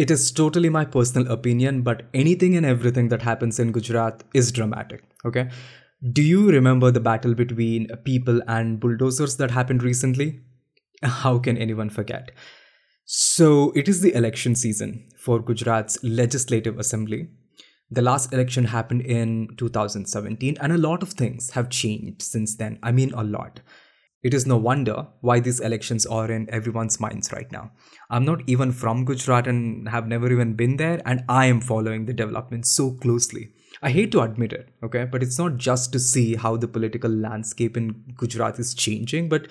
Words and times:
It 0.00 0.10
is 0.10 0.32
totally 0.32 0.70
my 0.70 0.86
personal 0.86 1.30
opinion, 1.30 1.82
but 1.82 2.04
anything 2.14 2.56
and 2.56 2.64
everything 2.64 3.08
that 3.10 3.20
happens 3.20 3.58
in 3.58 3.70
Gujarat 3.70 4.22
is 4.32 4.50
dramatic. 4.50 5.04
Okay. 5.26 5.50
Do 6.10 6.22
you 6.22 6.50
remember 6.50 6.90
the 6.90 7.00
battle 7.00 7.34
between 7.34 7.86
people 8.06 8.40
and 8.48 8.80
bulldozers 8.80 9.36
that 9.36 9.50
happened 9.50 9.82
recently? 9.82 10.40
How 11.02 11.38
can 11.38 11.58
anyone 11.58 11.90
forget? 11.90 12.30
So, 13.04 13.72
it 13.72 13.90
is 13.90 14.00
the 14.00 14.14
election 14.14 14.54
season 14.54 15.06
for 15.18 15.38
Gujarat's 15.38 16.02
Legislative 16.02 16.78
Assembly. 16.78 17.28
The 17.90 18.00
last 18.00 18.32
election 18.32 18.64
happened 18.64 19.02
in 19.02 19.48
2017, 19.58 20.56
and 20.62 20.72
a 20.72 20.78
lot 20.78 21.02
of 21.02 21.10
things 21.10 21.50
have 21.50 21.68
changed 21.68 22.22
since 22.22 22.56
then. 22.56 22.78
I 22.82 22.90
mean, 22.90 23.12
a 23.12 23.22
lot. 23.22 23.60
It 24.22 24.34
is 24.34 24.46
no 24.46 24.58
wonder 24.58 25.06
why 25.22 25.40
these 25.40 25.60
elections 25.60 26.04
are 26.04 26.30
in 26.30 26.48
everyone's 26.50 27.00
minds 27.00 27.32
right 27.32 27.50
now. 27.50 27.72
I'm 28.10 28.24
not 28.24 28.42
even 28.46 28.70
from 28.70 29.06
Gujarat 29.06 29.46
and 29.46 29.88
have 29.88 30.06
never 30.06 30.30
even 30.30 30.54
been 30.54 30.76
there, 30.76 31.00
and 31.06 31.24
I 31.28 31.46
am 31.46 31.60
following 31.60 32.04
the 32.04 32.12
developments 32.12 32.70
so 32.70 32.92
closely. 32.92 33.52
I 33.82 33.90
hate 33.90 34.12
to 34.12 34.20
admit 34.20 34.52
it, 34.52 34.68
okay, 34.82 35.06
but 35.06 35.22
it's 35.22 35.38
not 35.38 35.56
just 35.56 35.92
to 35.92 35.98
see 35.98 36.34
how 36.34 36.56
the 36.58 36.68
political 36.68 37.10
landscape 37.10 37.78
in 37.78 38.04
Gujarat 38.16 38.58
is 38.58 38.74
changing, 38.74 39.30
but 39.30 39.48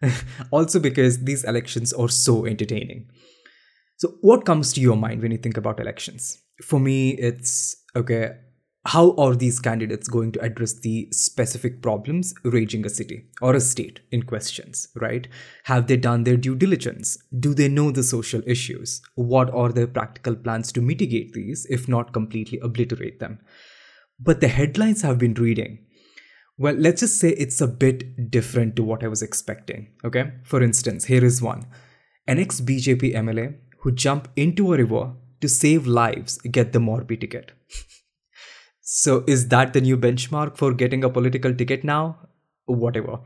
also 0.52 0.78
because 0.78 1.24
these 1.24 1.42
elections 1.42 1.92
are 1.92 2.08
so 2.08 2.46
entertaining. 2.46 3.08
So, 3.96 4.14
what 4.20 4.44
comes 4.44 4.72
to 4.74 4.80
your 4.80 4.96
mind 4.96 5.22
when 5.22 5.32
you 5.32 5.38
think 5.38 5.56
about 5.56 5.80
elections? 5.80 6.38
For 6.62 6.78
me, 6.78 7.10
it's 7.10 7.76
okay, 7.96 8.36
how 8.84 9.14
are 9.14 9.36
these 9.36 9.60
candidates 9.60 10.08
going 10.08 10.32
to 10.32 10.40
address 10.40 10.72
the 10.72 11.08
specific 11.12 11.82
problems 11.82 12.34
raging 12.42 12.84
a 12.84 12.90
city 12.90 13.26
or 13.40 13.54
a 13.54 13.60
state 13.60 14.00
in 14.10 14.24
questions, 14.24 14.88
right? 14.96 15.28
Have 15.64 15.86
they 15.86 15.96
done 15.96 16.24
their 16.24 16.36
due 16.36 16.56
diligence? 16.56 17.16
Do 17.38 17.54
they 17.54 17.68
know 17.68 17.92
the 17.92 18.02
social 18.02 18.42
issues? 18.44 19.00
What 19.14 19.50
are 19.54 19.70
their 19.70 19.86
practical 19.86 20.34
plans 20.34 20.72
to 20.72 20.80
mitigate 20.80 21.32
these, 21.32 21.64
if 21.70 21.86
not 21.86 22.12
completely 22.12 22.58
obliterate 22.58 23.20
them? 23.20 23.38
But 24.18 24.40
the 24.40 24.48
headlines 24.48 25.04
I've 25.04 25.18
been 25.18 25.34
reading, 25.34 25.86
well, 26.58 26.74
let's 26.74 27.00
just 27.00 27.18
say 27.18 27.30
it's 27.30 27.60
a 27.60 27.68
bit 27.68 28.30
different 28.30 28.74
to 28.76 28.82
what 28.82 29.04
I 29.04 29.08
was 29.08 29.22
expecting, 29.22 29.92
okay? 30.04 30.32
For 30.42 30.60
instance, 30.60 31.04
here 31.04 31.24
is 31.24 31.40
one 31.40 31.66
an 32.26 32.38
ex 32.38 32.60
BJP 32.60 33.14
MLA 33.14 33.56
who 33.80 33.92
jumped 33.92 34.30
into 34.36 34.72
a 34.72 34.76
river 34.76 35.14
to 35.40 35.48
save 35.48 35.86
lives 35.86 36.38
get 36.38 36.72
the 36.72 36.78
Morbi 36.78 37.20
ticket. 37.20 37.52
So, 38.82 39.22
is 39.28 39.48
that 39.48 39.72
the 39.72 39.80
new 39.80 39.96
benchmark 39.96 40.56
for 40.56 40.74
getting 40.74 41.04
a 41.04 41.10
political 41.10 41.54
ticket 41.54 41.84
now? 41.84 42.18
Whatever. 42.66 43.20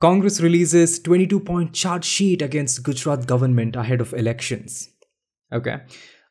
Congress 0.00 0.40
releases 0.40 0.98
22 0.98 1.38
point 1.40 1.72
charge 1.72 2.04
sheet 2.04 2.42
against 2.42 2.82
Gujarat 2.82 3.26
government 3.26 3.76
ahead 3.76 4.00
of 4.00 4.12
elections. 4.12 4.90
Okay. 5.52 5.76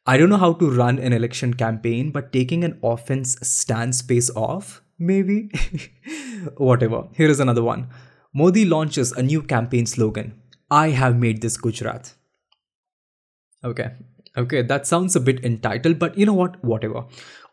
I 0.06 0.18
don't 0.18 0.30
know 0.30 0.38
how 0.38 0.54
to 0.54 0.70
run 0.70 1.00
an 1.00 1.14
election 1.14 1.54
campaign, 1.54 2.12
but 2.12 2.34
taking 2.34 2.64
an 2.66 2.78
offense 2.84 3.38
stance 3.42 4.02
pays 4.02 4.30
off, 4.32 4.82
maybe? 5.00 5.50
Whatever. 6.58 7.08
Here 7.16 7.30
is 7.30 7.40
another 7.40 7.64
one. 7.64 7.88
Modi 8.34 8.66
launches 8.66 9.12
a 9.14 9.24
new 9.24 9.42
campaign 9.42 9.86
slogan 9.86 10.42
I 10.72 10.90
have 10.90 11.18
made 11.18 11.42
this 11.42 11.58
Gujarat. 11.58 12.14
Okay. 13.64 13.92
Okay, 14.38 14.62
that 14.62 14.88
sounds 14.88 15.16
a 15.16 15.20
bit 15.20 15.44
entitled, 15.44 16.00
but 16.00 16.18
you 16.18 16.26
know 16.26 16.34
what? 16.34 16.64
Whatever. 16.64 17.04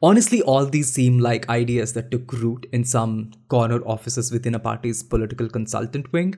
Honestly, 0.01 0.43
all 0.43 0.65
these 0.65 0.93
seem 0.93 1.19
like 1.19 1.49
ideas 1.49 1.93
that 1.95 2.13
took 2.13 2.33
root 2.33 2.67
in 2.73 2.85
some 2.85 3.33
corner 3.49 3.81
offices 3.85 4.31
within 4.31 4.55
a 4.55 4.61
party's 4.61 5.03
political 5.03 5.49
consultant 5.49 6.13
wing. 6.13 6.37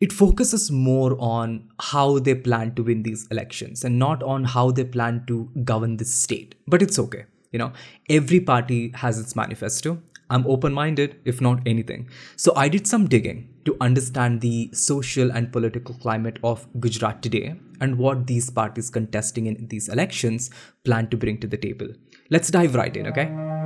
It 0.00 0.12
focuses 0.12 0.72
more 0.72 1.16
on 1.20 1.68
how 1.80 2.18
they 2.18 2.34
plan 2.34 2.74
to 2.74 2.82
win 2.82 3.04
these 3.04 3.28
elections 3.30 3.84
and 3.84 3.96
not 3.96 4.24
on 4.24 4.44
how 4.44 4.72
they 4.72 4.84
plan 4.84 5.24
to 5.28 5.48
govern 5.62 5.98
the 5.98 6.04
state. 6.04 6.56
But 6.66 6.82
it's 6.82 6.98
okay. 6.98 7.26
You 7.52 7.60
know, 7.60 7.72
every 8.10 8.40
party 8.40 8.92
has 8.96 9.20
its 9.20 9.36
manifesto. 9.36 10.02
I'm 10.28 10.44
open 10.48 10.72
minded, 10.72 11.20
if 11.24 11.40
not 11.40 11.60
anything. 11.64 12.10
So 12.34 12.52
I 12.56 12.68
did 12.68 12.88
some 12.88 13.06
digging 13.06 13.48
to 13.64 13.76
understand 13.80 14.40
the 14.40 14.68
social 14.72 15.30
and 15.30 15.52
political 15.52 15.94
climate 15.94 16.40
of 16.42 16.66
Gujarat 16.80 17.22
today 17.22 17.54
and 17.80 17.98
what 17.98 18.26
these 18.26 18.50
parties 18.50 18.90
contesting 18.90 19.46
in 19.46 19.68
these 19.68 19.88
elections 19.88 20.50
plan 20.84 21.08
to 21.08 21.16
bring 21.16 21.38
to 21.40 21.46
the 21.46 21.56
table. 21.56 21.88
Let's 22.30 22.50
dive 22.50 22.74
right 22.74 22.96
in, 22.96 23.06
okay? 23.06 23.65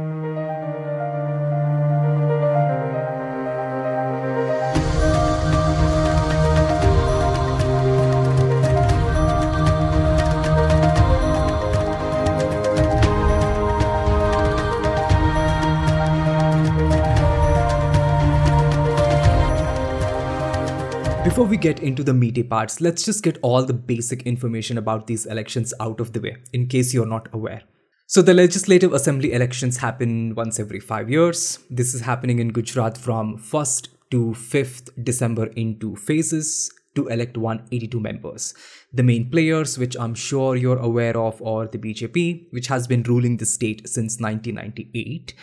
Before 21.22 21.44
we 21.44 21.58
get 21.58 21.81
into 21.81 22.03
the 22.03 22.14
meaty 22.14 22.42
parts, 22.42 22.81
let's 22.81 23.04
just 23.04 23.22
get 23.22 23.36
all 23.42 23.62
the 23.62 23.75
basic 23.75 24.22
information 24.22 24.78
about 24.78 25.06
these 25.06 25.26
elections 25.26 25.75
out 25.78 26.00
of 26.00 26.14
the 26.14 26.20
way, 26.20 26.38
in 26.54 26.66
case 26.66 26.94
you're 26.94 27.04
not 27.04 27.28
aware. 27.34 27.62
So, 28.06 28.22
the 28.22 28.32
Legislative 28.32 28.94
Assembly 28.94 29.34
elections 29.34 29.76
happen 29.76 30.34
once 30.34 30.59
every 30.59 30.80
five 30.80 31.10
years. 31.10 31.59
This 31.69 31.92
is 31.92 32.00
happening 32.00 32.38
in 32.38 32.48
Gujarat 32.48 32.97
from 32.97 33.36
1st 33.36 33.88
to 34.12 34.30
5th 34.30 35.04
December 35.04 35.47
in 35.48 35.78
two 35.78 35.94
phases 35.94 36.72
to 36.94 37.09
elect 37.09 37.36
182 37.36 38.00
members. 38.00 38.54
The 38.91 39.03
main 39.03 39.30
players, 39.30 39.76
which 39.76 39.97
I'm 39.98 40.14
sure 40.14 40.56
you're 40.56 40.78
aware 40.78 41.19
of, 41.19 41.42
are 41.42 41.66
the 41.66 41.78
BJP, 41.78 42.47
which 42.50 42.69
has 42.69 42.86
been 42.86 43.03
ruling 43.03 43.36
the 43.36 43.47
state 43.47 43.86
since 43.86 44.19
1998, 44.20 45.34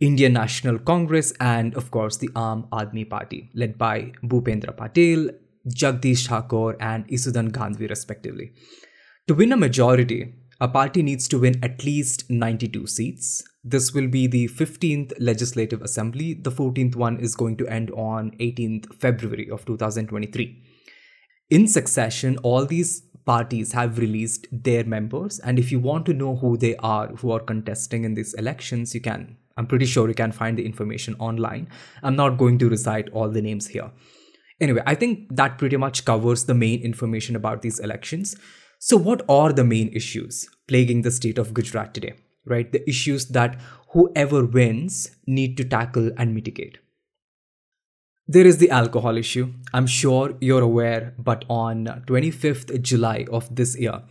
Indian 0.00 0.32
National 0.32 0.78
Congress, 0.78 1.32
and 1.40 1.74
of 1.74 1.90
course 1.90 2.16
the 2.18 2.28
Aam 2.28 2.68
Aadmi 2.70 3.08
Party, 3.08 3.50
led 3.54 3.76
by 3.76 4.12
Bhupendra 4.22 4.76
Patel, 4.76 5.30
Jagdish 5.68 6.28
Thakur, 6.28 6.76
and 6.80 7.06
Isudan 7.08 7.50
Gadhvi, 7.50 7.88
respectively. 7.90 8.52
To 9.26 9.34
win 9.34 9.52
a 9.52 9.56
majority, 9.56 10.34
a 10.60 10.68
party 10.68 11.02
needs 11.02 11.28
to 11.28 11.38
win 11.38 11.62
at 11.62 11.84
least 11.84 12.30
92 12.30 12.86
seats. 12.86 13.42
This 13.62 13.92
will 13.92 14.08
be 14.08 14.26
the 14.26 14.48
15th 14.48 15.12
Legislative 15.18 15.82
Assembly. 15.82 16.34
The 16.34 16.50
14th 16.50 16.96
one 16.96 17.18
is 17.20 17.34
going 17.34 17.56
to 17.58 17.68
end 17.68 17.90
on 17.90 18.30
18th 18.40 18.94
February 19.00 19.50
of 19.50 19.64
2023. 19.66 20.62
In 21.50 21.68
succession, 21.68 22.38
all 22.38 22.66
these 22.66 23.02
parties 23.24 23.72
have 23.72 23.98
released 23.98 24.46
their 24.50 24.84
members, 24.84 25.38
and 25.38 25.58
if 25.58 25.70
you 25.70 25.80
want 25.80 26.06
to 26.06 26.14
know 26.14 26.36
who 26.36 26.56
they 26.56 26.76
are 26.76 27.08
who 27.08 27.30
are 27.30 27.40
contesting 27.40 28.04
in 28.04 28.14
these 28.14 28.34
elections, 28.34 28.94
you 28.94 29.00
can. 29.00 29.36
I'm 29.58 29.66
pretty 29.66 29.86
sure 29.86 30.08
you 30.08 30.14
can 30.14 30.32
find 30.32 30.56
the 30.56 30.64
information 30.64 31.16
online. 31.18 31.68
I'm 32.02 32.16
not 32.16 32.38
going 32.38 32.58
to 32.60 32.68
recite 32.70 33.10
all 33.10 33.28
the 33.28 33.42
names 33.42 33.66
here. 33.66 33.90
Anyway, 34.60 34.82
I 34.86 34.94
think 34.94 35.34
that 35.36 35.58
pretty 35.58 35.76
much 35.76 36.04
covers 36.04 36.44
the 36.44 36.54
main 36.54 36.80
information 36.80 37.36
about 37.36 37.62
these 37.62 37.78
elections. 37.80 38.36
So, 38.78 38.96
what 38.96 39.22
are 39.28 39.52
the 39.52 39.64
main 39.64 39.88
issues 39.88 40.48
plaguing 40.68 41.02
the 41.02 41.10
state 41.10 41.38
of 41.38 41.52
Gujarat 41.52 41.92
today? 41.92 42.14
Right? 42.44 42.70
The 42.70 42.88
issues 42.88 43.26
that 43.28 43.60
whoever 43.90 44.44
wins 44.44 45.10
need 45.26 45.56
to 45.58 45.64
tackle 45.64 46.10
and 46.16 46.34
mitigate. 46.34 46.78
There 48.26 48.46
is 48.46 48.58
the 48.58 48.70
alcohol 48.70 49.16
issue. 49.16 49.54
I'm 49.72 49.86
sure 49.86 50.34
you're 50.40 50.62
aware, 50.62 51.14
but 51.18 51.44
on 51.48 51.86
25th 52.06 52.80
July 52.82 53.26
of 53.32 53.54
this 53.54 53.78
year, 53.78 54.02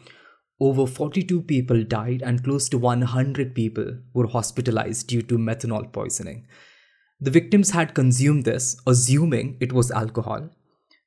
over 0.60 0.88
42 0.88 1.42
people 1.44 1.84
died 1.84 2.22
and 2.24 2.44
close 2.44 2.68
to 2.70 2.78
100 2.78 3.54
people 3.54 3.98
were 4.14 4.28
hospitalized 4.28 5.08
due 5.08 5.22
to 5.22 5.38
methanol 5.38 5.92
poisoning. 5.92 6.48
The 7.20 7.32
victims 7.32 7.72
had 7.72 7.94
consumed 7.94 8.46
this, 8.46 8.80
assuming 8.86 9.58
it 9.60 9.74
was 9.74 9.92
alcohol, 9.92 10.50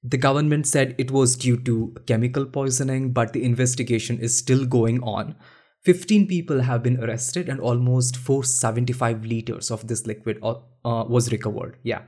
the 0.02 0.16
government 0.16 0.66
said 0.66 0.94
it 0.96 1.10
was 1.10 1.36
due 1.36 1.58
to 1.58 1.94
chemical 2.06 2.46
poisoning, 2.46 3.12
but 3.12 3.32
the 3.32 3.44
investigation 3.44 4.18
is 4.18 4.36
still 4.36 4.64
going 4.64 5.02
on. 5.02 5.36
15 5.82 6.26
people 6.26 6.60
have 6.62 6.82
been 6.82 7.02
arrested 7.02 7.48
and 7.48 7.60
almost 7.60 8.16
475 8.16 9.24
liters 9.24 9.70
of 9.70 9.86
this 9.88 10.06
liquid 10.06 10.38
uh, 10.42 10.54
uh, 10.84 11.04
was 11.04 11.30
recovered. 11.32 11.76
Yeah. 11.82 12.02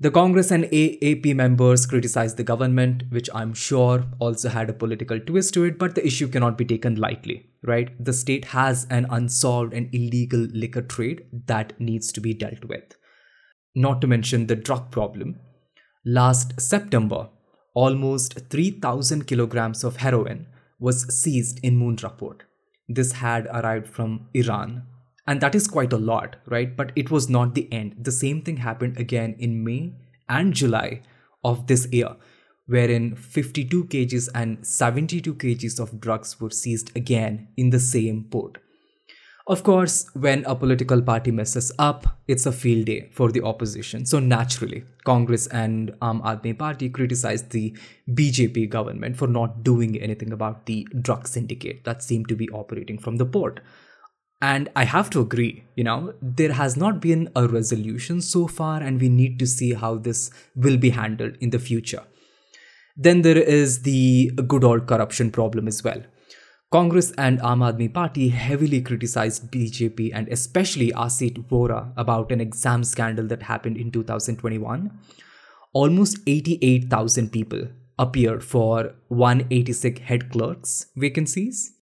The 0.00 0.12
Congress 0.12 0.52
and 0.52 0.64
AAP 0.64 1.34
members 1.34 1.84
criticized 1.84 2.36
the 2.36 2.44
government, 2.44 3.02
which 3.10 3.28
I'm 3.34 3.52
sure 3.52 4.04
also 4.20 4.48
had 4.48 4.70
a 4.70 4.72
political 4.72 5.18
twist 5.18 5.54
to 5.54 5.64
it, 5.64 5.78
but 5.78 5.96
the 5.96 6.06
issue 6.06 6.28
cannot 6.28 6.56
be 6.56 6.64
taken 6.64 6.94
lightly, 6.94 7.50
right? 7.64 7.90
The 8.02 8.12
state 8.12 8.44
has 8.46 8.86
an 8.90 9.06
unsolved 9.10 9.74
and 9.74 9.92
illegal 9.92 10.46
liquor 10.52 10.82
trade 10.82 11.26
that 11.46 11.78
needs 11.80 12.12
to 12.12 12.20
be 12.20 12.32
dealt 12.32 12.64
with. 12.64 12.96
Not 13.74 14.00
to 14.00 14.06
mention 14.06 14.46
the 14.46 14.54
drug 14.54 14.92
problem, 14.92 15.40
Last 16.10 16.58
September, 16.58 17.28
almost 17.74 18.48
3,000 18.48 19.26
kilograms 19.26 19.84
of 19.84 19.96
heroin 19.96 20.46
was 20.78 21.12
seized 21.14 21.58
in 21.62 21.96
port. 22.16 22.44
This 22.88 23.12
had 23.12 23.46
arrived 23.46 23.88
from 23.88 24.28
Iran. 24.32 24.84
And 25.28 25.42
that 25.42 25.54
is 25.54 25.66
quite 25.68 25.92
a 25.92 25.98
lot, 25.98 26.36
right? 26.46 26.74
But 26.74 26.90
it 26.96 27.10
was 27.10 27.28
not 27.28 27.54
the 27.54 27.70
end. 27.70 27.96
The 28.02 28.10
same 28.10 28.40
thing 28.40 28.56
happened 28.56 28.96
again 28.96 29.36
in 29.38 29.62
May 29.62 29.92
and 30.26 30.54
July 30.54 31.02
of 31.44 31.66
this 31.66 31.86
year, 31.92 32.16
wherein 32.66 33.14
52 33.14 33.84
kgs 33.84 34.30
and 34.34 34.66
72 34.66 35.34
kgs 35.34 35.78
of 35.78 36.00
drugs 36.00 36.40
were 36.40 36.48
seized 36.48 36.96
again 36.96 37.48
in 37.58 37.68
the 37.68 37.78
same 37.78 38.24
port. 38.24 38.56
Of 39.46 39.64
course, 39.64 40.08
when 40.14 40.46
a 40.46 40.54
political 40.54 41.02
party 41.02 41.30
messes 41.30 41.72
up, 41.78 42.18
it's 42.26 42.46
a 42.46 42.52
field 42.52 42.86
day 42.86 43.10
for 43.12 43.30
the 43.30 43.42
opposition. 43.42 44.06
So 44.06 44.18
naturally, 44.18 44.84
Congress 45.04 45.46
and 45.48 45.90
Aam 46.00 46.22
Aadmi 46.22 46.58
Party 46.58 46.88
criticized 46.88 47.50
the 47.50 47.76
BJP 48.10 48.70
government 48.70 49.18
for 49.18 49.26
not 49.26 49.62
doing 49.62 50.00
anything 50.00 50.32
about 50.32 50.64
the 50.64 50.88
drug 51.02 51.28
syndicate 51.28 51.84
that 51.84 52.02
seemed 52.02 52.28
to 52.28 52.34
be 52.36 52.48
operating 52.48 52.98
from 52.98 53.16
the 53.16 53.26
port. 53.26 53.60
And 54.40 54.68
I 54.76 54.84
have 54.84 55.10
to 55.10 55.20
agree, 55.20 55.64
you 55.74 55.82
know, 55.82 56.14
there 56.22 56.52
has 56.52 56.76
not 56.76 57.00
been 57.00 57.28
a 57.34 57.48
resolution 57.48 58.20
so 58.20 58.46
far, 58.46 58.80
and 58.80 59.00
we 59.00 59.08
need 59.08 59.38
to 59.40 59.46
see 59.46 59.72
how 59.74 59.96
this 59.96 60.30
will 60.54 60.76
be 60.76 60.90
handled 60.90 61.36
in 61.40 61.50
the 61.50 61.58
future. 61.58 62.04
Then 62.96 63.22
there 63.22 63.36
is 63.38 63.82
the 63.82 64.30
good 64.46 64.62
old 64.62 64.86
corruption 64.86 65.32
problem 65.32 65.66
as 65.66 65.82
well. 65.82 66.02
Congress 66.70 67.12
and 67.16 67.40
Aam 67.40 67.60
Aadmi 67.66 67.92
Party 67.92 68.28
heavily 68.28 68.82
criticized 68.82 69.50
BJP 69.50 70.10
and 70.12 70.28
especially 70.28 70.92
Asit 70.92 71.48
Vora 71.48 71.92
about 71.96 72.30
an 72.30 72.40
exam 72.40 72.84
scandal 72.84 73.26
that 73.28 73.44
happened 73.44 73.78
in 73.78 73.90
2021. 73.90 74.90
Almost 75.72 76.18
88,000 76.26 77.32
people 77.32 77.68
appeared 77.98 78.44
for 78.44 78.94
186 79.08 80.00
head 80.00 80.30
clerks 80.30 80.86
vacancies 80.94 81.77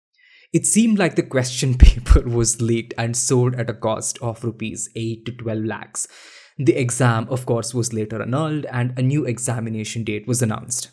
it 0.54 0.64
seemed 0.64 0.98
like 0.98 1.16
the 1.16 1.22
question 1.22 1.74
paper 1.78 2.22
was 2.22 2.62
leaked 2.62 2.94
and 2.96 3.16
sold 3.16 3.56
at 3.56 3.68
a 3.68 3.74
cost 3.74 4.18
of 4.22 4.44
rupees 4.44 4.88
8 4.94 5.26
to 5.26 5.32
12 5.32 5.64
lakhs. 5.64 6.08
The 6.56 6.76
exam, 6.76 7.26
of 7.28 7.44
course, 7.44 7.74
was 7.74 7.92
later 7.92 8.22
annulled 8.22 8.64
and 8.66 8.96
a 8.96 9.02
new 9.02 9.24
examination 9.24 10.04
date 10.04 10.28
was 10.28 10.40
announced. 10.40 10.90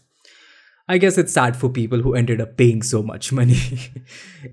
I 0.90 0.98
guess 0.98 1.18
it's 1.19 1.31
sad 1.31 1.56
for 1.56 1.69
people 1.69 2.02
who 2.02 2.16
ended 2.16 2.42
up 2.42 2.58
paying 2.58 2.81
so 2.81 3.04
much 3.04 3.31
money. 3.42 3.60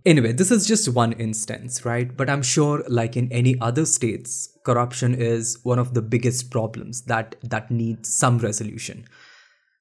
anyway, 0.04 0.32
this 0.32 0.50
is 0.50 0.66
just 0.66 0.90
one 0.90 1.12
instance, 1.12 1.86
right? 1.86 2.14
But 2.14 2.28
I'm 2.28 2.42
sure, 2.42 2.84
like 2.86 3.16
in 3.16 3.32
any 3.32 3.58
other 3.60 3.86
states, 3.86 4.56
corruption 4.62 5.14
is 5.14 5.58
one 5.62 5.78
of 5.78 5.94
the 5.94 6.02
biggest 6.02 6.50
problems 6.50 7.02
that, 7.06 7.36
that 7.42 7.70
needs 7.70 8.14
some 8.14 8.38
resolution. 8.38 9.06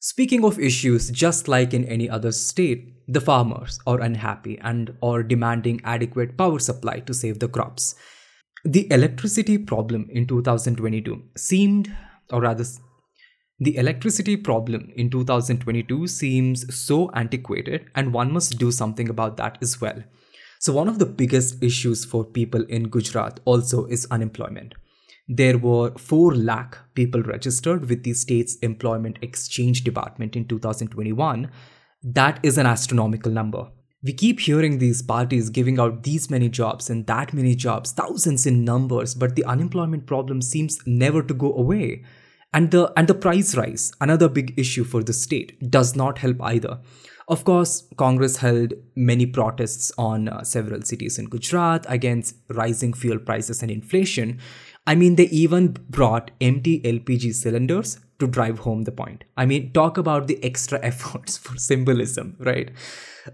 Speaking 0.08 0.46
of 0.46 0.58
issues, 0.58 1.12
just 1.12 1.50
like 1.50 1.74
in 1.74 1.84
any 1.84 2.10
other 2.10 2.32
state, 2.32 2.94
the 3.10 3.20
farmers 3.20 3.78
are 3.86 4.00
unhappy 4.00 4.58
and 4.60 4.96
are 5.04 5.22
demanding 5.22 5.82
adequate 5.84 6.38
power 6.38 6.60
supply 6.60 7.02
to 7.02 7.14
save 7.14 7.40
the 7.40 7.50
crops. 7.50 7.94
The 8.64 8.90
electricity 8.90 9.58
problem 9.58 10.08
in 10.10 10.26
2022 10.26 11.24
seemed, 11.36 11.92
or 12.32 12.40
rather, 12.40 12.64
the 13.60 13.76
electricity 13.76 14.38
problem 14.38 14.94
in 14.96 15.10
2022 15.10 16.08
seems 16.08 16.74
so 16.74 17.12
antiquated, 17.12 17.92
and 17.94 18.14
one 18.14 18.32
must 18.32 18.58
do 18.58 18.72
something 18.72 19.10
about 19.10 19.36
that 19.36 19.58
as 19.62 19.82
well. 19.82 20.02
So, 20.60 20.72
one 20.72 20.88
of 20.88 21.00
the 21.00 21.06
biggest 21.06 21.62
issues 21.62 22.06
for 22.06 22.24
people 22.24 22.64
in 22.70 22.88
Gujarat 22.88 23.42
also 23.44 23.86
is 23.88 24.08
unemployment 24.10 24.74
there 25.28 25.58
were 25.58 25.92
4 25.98 26.36
lakh 26.36 26.78
people 26.94 27.22
registered 27.22 27.90
with 27.90 28.04
the 28.04 28.14
state's 28.14 28.56
employment 28.58 29.18
exchange 29.22 29.84
department 29.84 30.36
in 30.36 30.48
2021 30.48 31.50
that 32.04 32.40
is 32.44 32.58
an 32.58 32.66
astronomical 32.66 33.32
number. 33.32 33.68
We 34.04 34.14
keep 34.14 34.40
hearing 34.40 34.78
these 34.78 35.02
parties 35.02 35.50
giving 35.50 35.80
out 35.80 36.04
these 36.04 36.30
many 36.30 36.50
jobs 36.50 36.90
and 36.90 37.08
that 37.08 37.34
many 37.34 37.56
jobs 37.56 37.92
thousands 37.92 38.46
in 38.46 38.64
numbers 38.64 39.16
but 39.16 39.36
the 39.36 39.44
unemployment 39.44 40.06
problem 40.06 40.42
seems 40.42 40.80
never 40.86 41.24
to 41.24 41.34
go 41.34 41.54
away. 41.54 42.04
And 42.54 42.72
the 42.72 42.94
and 42.96 43.08
the 43.08 43.16
price 43.16 43.56
rise 43.56 43.92
another 44.00 44.30
big 44.30 44.54
issue 44.58 44.84
for 44.84 45.04
the 45.04 45.14
state 45.14 45.60
does 45.70 45.96
not 45.96 46.20
help 46.20 46.42
either. 46.42 46.80
Of 47.30 47.44
course, 47.44 47.86
Congress 47.98 48.38
held 48.38 48.74
many 48.96 49.26
protests 49.26 49.92
on 49.98 50.30
uh, 50.30 50.44
several 50.44 50.82
cities 50.84 51.20
in 51.20 51.26
Gujarat 51.26 51.86
against 51.90 52.36
rising 52.50 52.94
fuel 52.94 53.20
prices 53.20 53.62
and 53.62 53.70
inflation, 53.70 54.40
I 54.88 54.96
mean, 54.96 55.18
they 55.18 55.26
even 55.26 55.76
brought 55.90 56.32
empty 56.40 56.80
LPG 56.80 57.34
cylinders 57.34 58.00
to 58.20 58.26
drive 58.26 58.60
home 58.60 58.84
the 58.84 58.92
point. 58.92 59.26
I 59.36 59.46
mean, 59.46 59.74
talk 59.74 59.98
about 59.98 60.28
the 60.28 60.42
extra 60.44 60.80
efforts 60.84 61.38
for 61.38 61.58
symbolism, 61.58 62.38
right? 62.40 62.72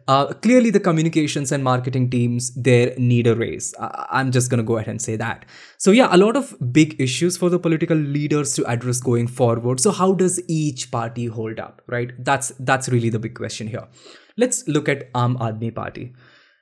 Uh, 0.08 0.34
clearly, 0.34 0.72
the 0.72 0.80
communications 0.80 1.52
and 1.52 1.64
marketing 1.64 2.10
teams 2.10 2.52
there 2.56 2.96
need 2.98 3.28
a 3.28 3.36
raise. 3.36 3.76
I'm 3.80 4.32
just 4.32 4.50
gonna 4.50 4.64
go 4.64 4.78
ahead 4.78 4.88
and 4.88 5.00
say 5.00 5.16
that. 5.18 5.46
So 5.78 5.92
yeah, 5.92 6.10
a 6.12 6.18
lot 6.18 6.36
of 6.36 6.56
big 6.74 7.00
issues 7.00 7.38
for 7.38 7.52
the 7.52 7.60
political 7.60 7.96
leaders 7.96 8.56
to 8.56 8.66
address 8.66 9.00
going 9.00 9.28
forward. 9.28 9.80
So 9.80 9.92
how 9.92 10.14
does 10.14 10.42
each 10.50 10.90
party 10.90 11.28
hold 11.28 11.60
up, 11.60 11.84
right? 11.86 12.12
That's 12.18 12.54
that's 12.60 12.90
really 12.90 13.10
the 13.10 13.20
big 13.20 13.36
question 13.36 13.68
here. 13.68 13.88
Let's 14.36 14.68
look 14.68 14.90
at 14.90 15.14
Aam 15.14 15.38
Aadmi 15.38 15.76
Party. 15.76 16.14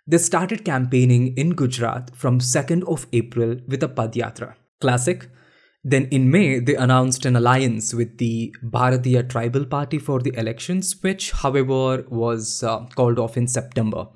They 0.05 0.17
started 0.17 0.65
campaigning 0.65 1.37
in 1.37 1.51
Gujarat 1.51 2.13
from 2.13 2.39
2nd 2.39 2.83
of 2.83 3.07
April 3.13 3.55
with 3.67 3.81
a 3.83 3.87
Padyatra 3.87 4.55
Classic. 4.81 5.29
Then 5.83 6.07
in 6.11 6.29
May, 6.29 6.59
they 6.59 6.75
announced 6.75 7.25
an 7.25 7.35
alliance 7.35 7.93
with 7.93 8.17
the 8.17 8.53
Bharatiya 8.63 9.29
Tribal 9.29 9.65
Party 9.65 9.97
for 9.97 10.19
the 10.19 10.33
elections, 10.37 10.95
which, 11.01 11.31
however, 11.31 12.05
was 12.09 12.61
uh, 12.61 12.85
called 12.95 13.17
off 13.17 13.37
in 13.37 13.47
September. 13.47 14.07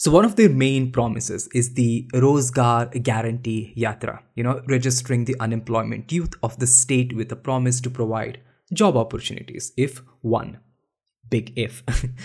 So 0.00 0.10
one 0.10 0.24
of 0.24 0.36
their 0.36 0.48
main 0.48 0.92
promises 0.92 1.46
is 1.54 1.74
the 1.74 2.08
Rozgar 2.14 3.02
Guarantee 3.02 3.74
Yatra, 3.76 4.20
you 4.34 4.42
know, 4.42 4.62
registering 4.66 5.26
the 5.26 5.36
unemployment 5.40 6.10
youth 6.10 6.32
of 6.42 6.58
the 6.58 6.66
state 6.66 7.14
with 7.14 7.30
a 7.32 7.36
promise 7.36 7.82
to 7.82 7.90
provide 7.90 8.40
job 8.72 8.96
opportunities 8.96 9.72
if 9.76 10.00
one. 10.22 10.60
Big 11.28 11.52
if. 11.54 11.82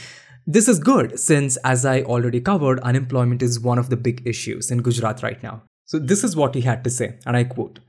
this 0.48 0.70
is 0.70 0.80
good 0.80 1.20
since, 1.20 1.58
as 1.66 1.86
I 1.86 2.02
already 2.04 2.40
covered, 2.40 2.80
unemployment 2.80 3.42
is 3.42 3.60
one 3.60 3.78
of 3.78 3.90
the 3.90 3.98
big 3.98 4.26
issues 4.26 4.72
in 4.72 4.82
Gujarat 4.82 5.22
right 5.22 5.44
now. 5.44 5.64
So, 5.88 6.00
this 6.00 6.24
is 6.24 6.36
what 6.36 6.56
he 6.56 6.62
had 6.62 6.84
to 6.84 6.90
say, 6.90 7.20
and 7.28 7.38
I 7.38 7.44
quote 7.44 7.80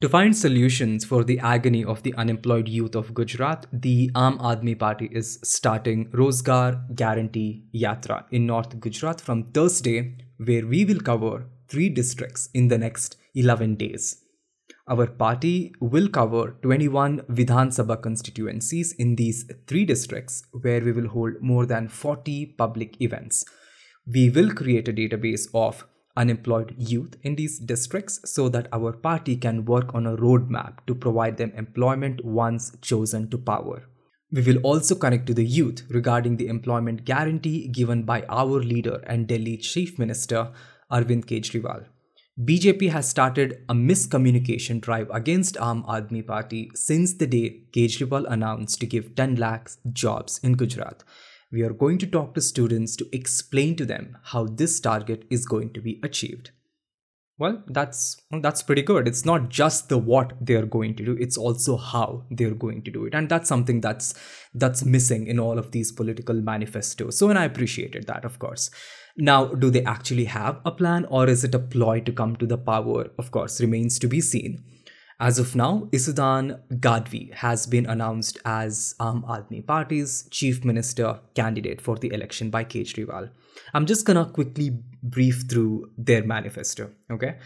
To 0.00 0.08
find 0.08 0.34
solutions 0.34 1.04
for 1.04 1.24
the 1.24 1.38
agony 1.40 1.84
of 1.84 2.02
the 2.02 2.14
unemployed 2.14 2.68
youth 2.68 2.94
of 2.94 3.12
Gujarat, 3.12 3.66
the 3.70 4.10
Aam 4.14 4.38
Aadmi 4.38 4.78
Party 4.78 5.10
is 5.12 5.38
starting 5.44 6.10
Rozgar 6.10 6.94
Guarantee 6.94 7.66
Yatra 7.74 8.24
in 8.30 8.46
North 8.46 8.80
Gujarat 8.80 9.20
from 9.20 9.44
Thursday, 9.44 10.16
where 10.38 10.66
we 10.66 10.86
will 10.86 11.00
cover 11.00 11.46
three 11.68 11.90
districts 11.90 12.48
in 12.54 12.68
the 12.68 12.78
next 12.78 13.16
11 13.34 13.76
days. 13.76 14.22
Our 14.88 15.06
party 15.06 15.74
will 15.80 16.08
cover 16.08 16.56
21 16.62 17.20
Vidhan 17.30 17.68
Sabha 17.76 18.00
constituencies 18.00 18.92
in 18.92 19.16
these 19.16 19.44
three 19.66 19.84
districts, 19.84 20.42
where 20.62 20.80
we 20.80 20.92
will 20.92 21.08
hold 21.08 21.42
more 21.42 21.66
than 21.66 21.88
40 21.88 22.54
public 22.58 23.00
events. 23.02 23.44
We 24.06 24.30
will 24.30 24.50
create 24.52 24.88
a 24.88 24.92
database 24.92 25.48
of 25.54 25.86
unemployed 26.16 26.74
youth 26.78 27.16
in 27.22 27.36
these 27.36 27.58
districts 27.58 28.20
so 28.24 28.48
that 28.48 28.68
our 28.72 28.92
party 28.92 29.36
can 29.36 29.64
work 29.64 29.94
on 29.94 30.06
a 30.06 30.16
roadmap 30.16 30.78
to 30.86 30.94
provide 30.94 31.36
them 31.36 31.52
employment 31.56 32.24
once 32.24 32.76
chosen 32.80 33.28
to 33.30 33.38
power. 33.38 33.84
We 34.30 34.42
will 34.42 34.58
also 34.58 34.94
connect 34.94 35.26
to 35.26 35.34
the 35.34 35.44
youth 35.44 35.84
regarding 35.88 36.36
the 36.36 36.48
employment 36.48 37.04
guarantee 37.04 37.68
given 37.68 38.02
by 38.02 38.22
our 38.28 38.60
leader 38.60 39.02
and 39.06 39.26
Delhi 39.28 39.56
Chief 39.58 39.98
Minister 39.98 40.52
Arvind 40.90 41.26
Kejriwal. 41.26 41.86
BJP 42.42 42.90
has 42.90 43.08
started 43.08 43.62
a 43.68 43.74
miscommunication 43.74 44.80
drive 44.80 45.08
against 45.12 45.54
Aam 45.54 45.86
Aadmi 45.86 46.26
Party 46.26 46.68
since 46.74 47.14
the 47.14 47.28
day 47.28 47.62
Kejriwal 47.72 48.24
announced 48.28 48.80
to 48.80 48.86
give 48.86 49.14
10 49.14 49.36
lakhs 49.36 49.78
jobs 49.92 50.40
in 50.42 50.54
Gujarat 50.54 51.04
we 51.54 51.62
are 51.62 51.72
going 51.72 51.98
to 51.98 52.06
talk 52.06 52.34
to 52.34 52.40
students 52.40 52.96
to 52.96 53.08
explain 53.12 53.76
to 53.76 53.86
them 53.86 54.18
how 54.24 54.44
this 54.44 54.80
target 54.80 55.24
is 55.30 55.46
going 55.46 55.72
to 55.72 55.80
be 55.80 56.00
achieved. 56.02 56.50
Well, 57.36 57.62
that's 57.66 58.16
that's 58.42 58.62
pretty 58.62 58.82
good. 58.82 59.08
It's 59.08 59.24
not 59.24 59.48
just 59.48 59.88
the 59.88 59.98
what 59.98 60.34
they're 60.40 60.66
going 60.66 60.94
to 60.96 61.04
do, 61.04 61.16
it's 61.18 61.36
also 61.36 61.76
how 61.76 62.26
they're 62.30 62.54
going 62.54 62.82
to 62.82 62.92
do 62.92 63.06
it. 63.06 63.14
And 63.14 63.28
that's 63.28 63.48
something 63.48 63.80
that's 63.80 64.14
that's 64.54 64.84
missing 64.84 65.26
in 65.26 65.40
all 65.40 65.58
of 65.58 65.72
these 65.72 65.90
political 65.90 66.40
manifestos. 66.40 67.18
So 67.18 67.30
and 67.30 67.38
I 67.38 67.44
appreciated 67.44 68.06
that, 68.06 68.24
of 68.24 68.38
course. 68.38 68.70
Now, 69.16 69.46
do 69.46 69.70
they 69.70 69.84
actually 69.84 70.24
have 70.26 70.60
a 70.64 70.72
plan 70.72 71.06
or 71.06 71.28
is 71.28 71.44
it 71.44 71.54
a 71.54 71.60
ploy 71.60 72.00
to 72.00 72.12
come 72.12 72.36
to 72.36 72.46
the 72.46 72.58
power? 72.58 73.10
Of 73.18 73.30
course, 73.30 73.60
remains 73.60 73.98
to 74.00 74.08
be 74.08 74.20
seen. 74.20 74.64
As 75.20 75.38
of 75.38 75.54
now, 75.54 75.88
Isudan 75.92 76.60
Gadhvi 76.80 77.32
has 77.34 77.66
been 77.66 77.86
announced 77.86 78.38
as 78.44 78.96
Aam 78.98 79.22
Aadmi 79.24 79.64
Party's 79.64 80.28
chief 80.30 80.64
minister 80.64 81.20
candidate 81.36 81.80
for 81.80 81.96
the 81.96 82.12
election 82.12 82.50
by 82.50 82.64
Kejriwal. 82.64 83.30
I'm 83.72 83.86
just 83.86 84.06
gonna 84.06 84.26
quickly 84.26 84.82
brief 85.04 85.44
through 85.48 85.90
their 85.96 86.24
manifesto, 86.24 86.90
okay? 87.12 87.36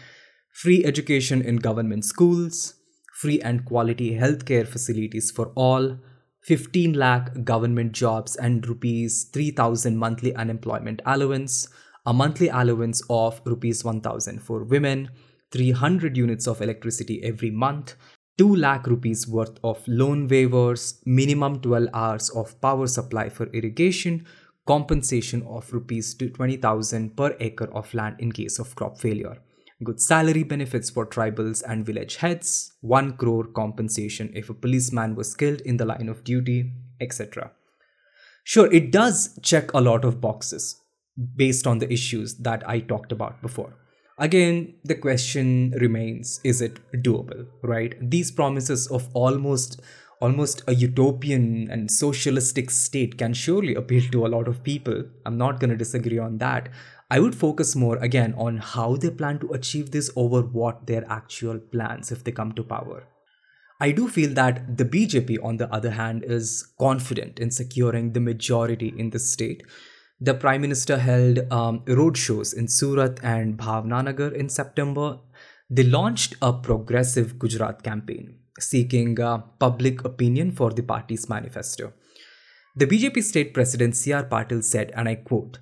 Free 0.51 0.83
education 0.83 1.43
in 1.43 1.57
government 1.57 2.05
schools, 2.05 2.73
free 3.19 3.39
and 3.41 3.63
quality 3.65 4.15
healthcare 4.15 4.67
facilities 4.67 5.29
for 5.29 5.51
all, 5.55 5.99
15 6.45 6.93
lakh 6.93 7.43
government 7.43 7.91
jobs 7.91 8.35
and 8.35 8.67
rupees 8.67 9.29
3000 9.31 9.95
monthly 9.95 10.33
unemployment 10.33 11.01
allowance, 11.05 11.67
a 12.05 12.13
monthly 12.13 12.47
allowance 12.47 13.03
of 13.11 13.41
rupees 13.45 13.83
1000 13.83 14.41
for 14.41 14.63
women, 14.63 15.11
300 15.51 16.15
units 16.15 16.47
of 16.47 16.61
electricity 16.61 17.23
every 17.23 17.51
month, 17.51 17.95
2 18.37 18.55
lakh 18.55 18.87
rupees 18.87 19.27
worth 19.27 19.57
of 19.63 19.85
loan 19.87 20.29
waivers, 20.29 21.01
minimum 21.05 21.59
12 21.59 21.89
hours 21.93 22.29
of 22.29 22.59
power 22.61 22.87
supply 22.87 23.27
for 23.29 23.47
irrigation, 23.47 24.25
compensation 24.65 25.43
of 25.47 25.73
rupees 25.73 26.13
to 26.13 26.29
20,000 26.29 27.17
per 27.17 27.35
acre 27.39 27.69
of 27.73 27.93
land 27.93 28.15
in 28.19 28.31
case 28.31 28.59
of 28.59 28.75
crop 28.75 28.99
failure. 28.99 29.37
Good 29.83 29.99
salary 29.99 30.43
benefits 30.43 30.89
for 30.89 31.05
tribals 31.05 31.63
and 31.67 31.85
village 31.85 32.17
heads, 32.17 32.73
1 32.81 33.17
crore 33.17 33.45
compensation 33.45 34.31
if 34.35 34.49
a 34.49 34.53
policeman 34.53 35.15
was 35.15 35.35
killed 35.35 35.61
in 35.61 35.77
the 35.77 35.85
line 35.85 36.09
of 36.09 36.23
duty, 36.23 36.71
etc. 37.01 37.51
Sure, 38.43 38.71
it 38.73 38.91
does 38.91 39.39
check 39.41 39.73
a 39.73 39.81
lot 39.81 40.05
of 40.05 40.21
boxes 40.21 40.81
based 41.35 41.65
on 41.65 41.79
the 41.79 41.91
issues 41.91 42.35
that 42.37 42.67
I 42.67 42.79
talked 42.79 43.11
about 43.11 43.41
before. 43.41 43.73
Again, 44.19 44.73
the 44.83 44.95
question 44.95 45.71
remains 45.79 46.41
is 46.43 46.61
it 46.61 46.79
doable, 47.01 47.47
right? 47.61 47.95
These 48.01 48.31
promises 48.31 48.87
of 48.87 49.07
almost 49.13 49.81
almost 50.19 50.61
a 50.67 50.75
utopian 50.75 51.69
and 51.71 51.89
socialistic 51.89 52.69
state 52.69 53.17
can 53.17 53.33
surely 53.33 53.75
appeal 53.75 54.03
to 54.11 54.25
a 54.25 54.31
lot 54.35 54.49
of 54.49 54.61
people. 54.61 55.05
I'm 55.25 55.37
not 55.37 55.61
going 55.61 55.69
to 55.69 55.77
disagree 55.77 56.19
on 56.19 56.37
that. 56.39 56.67
I 57.09 57.21
would 57.21 57.33
focus 57.33 57.77
more 57.77 57.95
again 57.97 58.33
on 58.37 58.57
how 58.57 58.97
they 58.97 59.09
plan 59.09 59.39
to 59.39 59.53
achieve 59.53 59.91
this 59.91 60.11
over 60.17 60.41
what 60.41 60.85
their 60.87 61.05
actual 61.09 61.57
plans 61.57 62.11
if 62.11 62.25
they 62.25 62.33
come 62.33 62.51
to 62.53 62.63
power. 62.63 63.07
I 63.79 63.91
do 63.91 64.09
feel 64.09 64.33
that 64.33 64.77
the 64.77 64.83
BJP, 64.83 65.37
on 65.41 65.55
the 65.55 65.73
other 65.73 65.91
hand, 65.91 66.25
is 66.25 66.67
confident 66.77 67.39
in 67.39 67.49
securing 67.49 68.11
the 68.11 68.19
majority 68.19 68.93
in 68.97 69.11
the 69.11 69.19
state 69.19 69.63
the 70.21 70.33
Prime 70.33 70.61
Minister 70.61 70.97
held 70.97 71.39
um, 71.51 71.83
road 71.87 72.17
shows 72.17 72.53
in 72.53 72.67
Surat 72.67 73.19
and 73.23 73.57
Bhavnagar 73.57 74.33
in 74.33 74.49
September. 74.49 75.19
They 75.69 75.83
launched 75.83 76.35
a 76.41 76.51
progressive 76.51 77.39
Gujarat 77.39 77.83
campaign 77.83 78.39
seeking 78.59 79.19
uh, 79.19 79.37
public 79.59 80.03
opinion 80.03 80.51
for 80.51 80.71
the 80.71 80.83
party's 80.83 81.29
manifesto. 81.29 81.93
The 82.75 82.85
BJP 82.85 83.23
state 83.23 83.53
president 83.53 83.95
C.R. 83.95 84.23
Patil 84.23 84.63
said, 84.63 84.91
and 84.95 85.07
I 85.07 85.15
quote, 85.15 85.59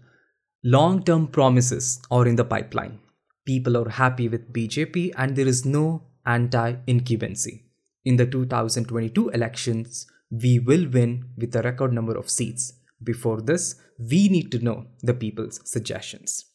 Long 0.63 1.03
term 1.03 1.27
promises 1.27 2.01
are 2.09 2.27
in 2.27 2.35
the 2.35 2.43
pipeline. 2.43 2.99
People 3.45 3.77
are 3.77 3.89
happy 3.89 4.27
with 4.27 4.51
BJP 4.51 5.13
and 5.15 5.35
there 5.35 5.47
is 5.47 5.65
no 5.65 6.03
anti 6.25 6.75
incumbency. 6.87 7.65
In 8.03 8.17
the 8.17 8.25
2022 8.25 9.29
elections, 9.29 10.07
we 10.29 10.59
will 10.59 10.89
win 10.89 11.29
with 11.37 11.55
a 11.55 11.61
record 11.61 11.93
number 11.93 12.17
of 12.17 12.29
seats. 12.29 12.73
Before 13.03 13.41
this, 13.41 13.75
we 13.99 14.29
need 14.29 14.51
to 14.51 14.59
know 14.59 14.85
the 15.01 15.13
people's 15.13 15.59
suggestions. 15.69 16.45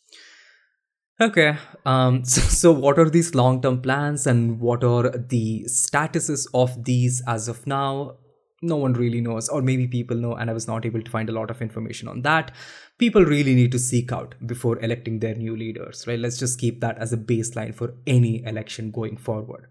Okay, 1.20 1.56
um, 1.86 2.24
so, 2.32 2.40
so 2.40 2.72
what 2.72 2.98
are 2.98 3.08
these 3.08 3.34
long 3.34 3.62
term 3.62 3.80
plans 3.80 4.26
and 4.26 4.60
what 4.60 4.82
are 4.82 5.10
the 5.10 5.64
statuses 5.68 6.46
of 6.54 6.84
these 6.84 7.22
as 7.26 7.48
of 7.48 7.66
now? 7.66 8.16
No 8.64 8.76
one 8.76 8.92
really 8.92 9.20
knows, 9.20 9.48
or 9.48 9.60
maybe 9.60 9.88
people 9.88 10.16
know, 10.16 10.34
and 10.34 10.48
I 10.48 10.52
was 10.52 10.68
not 10.68 10.86
able 10.86 11.02
to 11.02 11.10
find 11.10 11.28
a 11.28 11.32
lot 11.32 11.50
of 11.50 11.60
information 11.60 12.06
on 12.06 12.22
that. 12.22 12.52
People 12.96 13.24
really 13.24 13.56
need 13.56 13.72
to 13.72 13.78
seek 13.78 14.12
out 14.12 14.36
before 14.46 14.78
electing 14.78 15.18
their 15.18 15.34
new 15.34 15.56
leaders, 15.56 16.06
right? 16.06 16.18
Let's 16.18 16.38
just 16.38 16.60
keep 16.60 16.80
that 16.80 16.96
as 16.98 17.12
a 17.12 17.16
baseline 17.16 17.74
for 17.74 17.94
any 18.06 18.44
election 18.44 18.92
going 18.92 19.16
forward. 19.16 19.66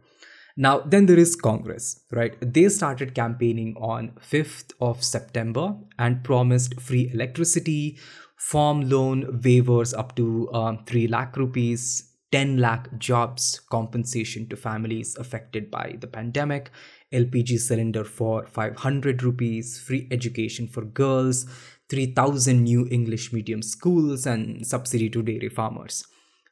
Now, 0.57 0.79
then 0.79 1.05
there 1.05 1.19
is 1.19 1.35
Congress, 1.35 2.01
right? 2.11 2.35
They 2.41 2.67
started 2.69 3.15
campaigning 3.15 3.75
on 3.77 4.11
5th 4.19 4.73
of 4.81 5.03
September 5.03 5.75
and 5.97 6.23
promised 6.23 6.79
free 6.79 7.09
electricity, 7.13 7.97
farm 8.37 8.89
loan 8.89 9.41
waivers 9.41 9.97
up 9.97 10.15
to 10.17 10.51
um, 10.53 10.83
3 10.85 11.07
lakh 11.07 11.37
rupees, 11.37 12.11
10 12.31 12.57
lakh 12.57 12.87
jobs, 12.97 13.61
compensation 13.69 14.47
to 14.49 14.55
families 14.55 15.15
affected 15.17 15.69
by 15.69 15.95
the 15.99 16.07
pandemic, 16.07 16.71
LPG 17.13 17.59
cylinder 17.59 18.05
for 18.05 18.45
500 18.45 19.21
rupees, 19.21 19.79
free 19.79 20.07
education 20.11 20.67
for 20.67 20.83
girls, 20.83 21.45
3000 21.89 22.63
new 22.63 22.87
English 22.89 23.33
medium 23.33 23.61
schools, 23.61 24.25
and 24.25 24.65
subsidy 24.65 25.09
to 25.09 25.21
dairy 25.21 25.49
farmers. 25.49 26.05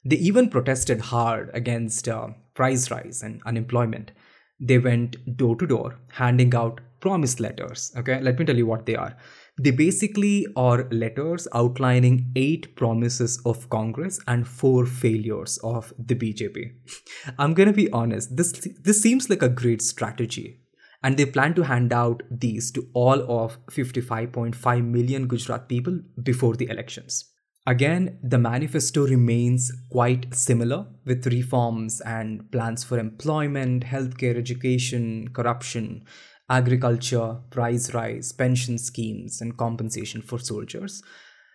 They 0.03 0.17
even 0.17 0.49
protested 0.49 1.01
hard 1.01 1.49
against 1.53 2.07
uh, 2.07 2.29
price 2.59 2.91
rise 2.91 3.23
and 3.23 3.41
unemployment. 3.45 4.11
They 4.59 4.79
went 4.79 5.37
door 5.37 5.55
to 5.55 5.65
door 5.65 5.99
handing 6.11 6.53
out 6.53 6.81
promise 6.99 7.39
letters. 7.39 7.93
Okay, 7.97 8.19
let 8.19 8.37
me 8.37 8.45
tell 8.45 8.57
you 8.57 8.65
what 8.65 8.85
they 8.85 8.95
are. 8.95 9.15
They 9.61 9.71
basically 9.71 10.45
are 10.55 10.89
letters 10.91 11.47
outlining 11.53 12.31
eight 12.35 12.75
promises 12.75 13.41
of 13.45 13.69
Congress 13.69 14.19
and 14.27 14.47
four 14.47 14.85
failures 14.85 15.57
of 15.63 15.93
the 15.97 16.15
BJP. 16.15 16.71
I'm 17.37 17.53
gonna 17.53 17.73
be 17.73 17.89
honest, 17.91 18.35
this 18.35 18.51
this 18.83 19.01
seems 19.01 19.29
like 19.29 19.41
a 19.41 19.55
great 19.63 19.81
strategy. 19.81 20.59
And 21.01 21.15
they 21.15 21.25
plan 21.25 21.53
to 21.55 21.63
hand 21.63 21.93
out 21.93 22.23
these 22.29 22.71
to 22.71 22.85
all 22.93 23.21
of 23.43 23.57
55.5 23.67 24.85
million 24.85 25.27
Gujarat 25.27 25.69
people 25.69 26.01
before 26.21 26.57
the 26.57 26.69
elections. 26.69 27.23
Again, 27.69 28.17
the 28.23 28.39
manifesto 28.39 29.05
remains 29.05 29.71
quite 29.91 30.33
similar 30.33 30.87
with 31.05 31.27
reforms 31.27 32.01
and 32.01 32.51
plans 32.51 32.83
for 32.83 32.97
employment, 32.97 33.85
healthcare, 33.85 34.35
education, 34.35 35.27
corruption, 35.33 36.03
agriculture, 36.49 37.37
price 37.51 37.93
rise, 37.93 38.31
pension 38.31 38.79
schemes, 38.79 39.39
and 39.39 39.55
compensation 39.55 40.23
for 40.23 40.39
soldiers. 40.39 41.03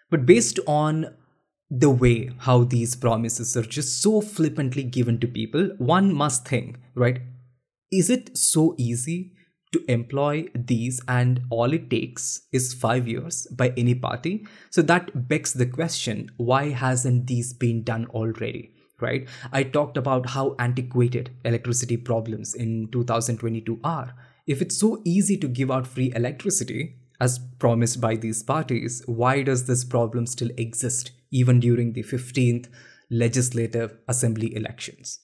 But 0.08 0.24
based 0.24 0.60
on 0.68 1.16
the 1.68 1.90
way 1.90 2.30
how 2.38 2.62
these 2.62 2.94
promises 2.94 3.56
are 3.56 3.62
just 3.62 4.00
so 4.00 4.20
flippantly 4.20 4.84
given 4.84 5.18
to 5.18 5.26
people, 5.26 5.70
one 5.78 6.14
must 6.14 6.46
think, 6.46 6.78
right? 6.94 7.22
Is 7.90 8.08
it 8.08 8.38
so 8.38 8.76
easy 8.78 9.32
to 9.74 9.84
employ 9.88 10.46
these 10.54 11.00
and 11.06 11.42
all 11.50 11.72
it 11.72 11.90
takes 11.90 12.42
is 12.52 12.72
5 12.72 13.08
years 13.08 13.46
by 13.62 13.72
any 13.76 13.94
party. 13.94 14.46
So 14.70 14.82
that 14.82 15.28
begs 15.28 15.52
the 15.52 15.66
question 15.66 16.30
why 16.36 16.70
hasn't 16.70 17.26
these 17.26 17.52
been 17.52 17.82
done 17.82 18.06
already 18.06 18.70
right? 19.00 19.28
I 19.52 19.64
talked 19.64 19.96
about 19.96 20.30
how 20.30 20.54
antiquated 20.58 21.30
electricity 21.44 21.96
problems 21.96 22.54
in 22.54 22.88
2022 22.92 23.80
are. 23.82 24.14
If 24.46 24.62
it's 24.62 24.78
so 24.78 25.02
easy 25.04 25.36
to 25.38 25.48
give 25.48 25.70
out 25.70 25.86
free 25.86 26.12
electricity 26.14 26.94
as 27.20 27.40
promised 27.58 28.00
by 28.00 28.16
these 28.16 28.42
parties 28.42 29.02
why 29.06 29.42
does 29.42 29.66
this 29.66 29.84
problem 29.84 30.26
still 30.26 30.50
exist 30.56 31.12
even 31.30 31.60
during 31.60 31.92
the 31.92 32.02
15th 32.02 32.68
legislative 33.10 33.96
assembly 34.08 34.54
elections 34.54 35.20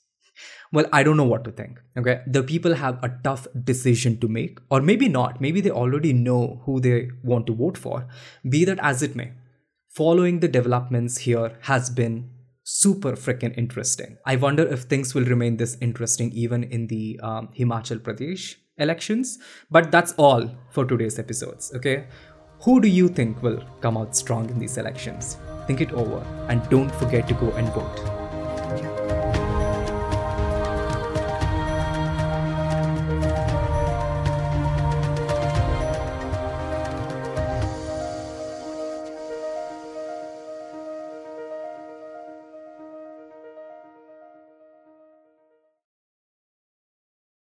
well 0.73 0.87
i 0.93 1.03
don't 1.03 1.17
know 1.17 1.25
what 1.25 1.45
to 1.45 1.51
think 1.51 1.81
okay? 1.97 2.21
The 2.27 2.43
people 2.43 2.75
have 2.75 3.03
a 3.03 3.11
tough 3.25 3.47
decision 3.65 4.19
to 4.21 4.29
make 4.29 4.59
or 4.71 4.81
maybe 4.81 5.09
not. 5.09 5.41
Maybe 5.41 5.61
they 5.61 5.71
already 5.71 6.13
know 6.13 6.63
who 6.65 6.81
they 6.81 7.11
want 7.23 7.47
to 7.49 7.55
vote 7.55 7.77
for. 7.77 8.07
Be 8.49 8.65
that 8.65 8.79
as 8.81 9.03
it 9.03 9.17
may 9.17 9.33
following 9.89 10.41
the 10.41 10.49
developments 10.49 11.19
here 11.19 11.59
has 11.63 11.91
been 11.91 12.31
super 12.63 13.13
freaking 13.13 13.57
interesting. 13.59 14.17
I 14.25 14.37
wonder 14.37 14.67
if 14.67 14.83
things 14.83 15.15
will 15.15 15.25
remain 15.25 15.57
this 15.57 15.77
interesting 15.81 16.31
even 16.33 16.63
in 16.65 16.87
the 16.87 17.19
um, 17.23 17.49
himachal 17.59 17.99
pradesh 17.99 18.55
elections. 18.79 19.39
But 19.71 19.91
that's 19.91 20.13
all 20.17 20.51
for 20.71 20.85
today's 20.85 21.19
episodes 21.19 21.73
okay? 21.77 22.07
Who 22.63 22.81
do 22.81 22.89
you 22.89 23.09
think 23.09 23.43
will 23.43 23.65
come 23.81 23.97
out 23.97 24.15
strong 24.15 24.49
in 24.51 24.59
these 24.59 24.77
elections? 24.77 25.39
Think 25.67 25.81
it 25.81 25.93
over 25.93 26.25
and 26.49 26.67
don't 26.69 26.95
forget 26.97 27.27
to 27.29 27.35
go 27.35 27.51
and 27.53 27.69
vote 27.69 28.20